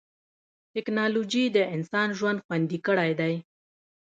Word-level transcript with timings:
ټکنالوجي 0.73 1.45
د 1.55 1.57
انسان 1.75 2.07
ژوند 2.17 2.37
خوندي 2.45 2.79
کړی 2.87 3.11
دی. 3.19 3.33